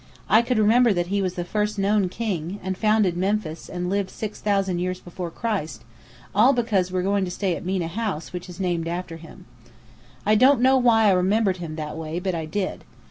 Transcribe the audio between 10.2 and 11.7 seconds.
I don't know why I remembered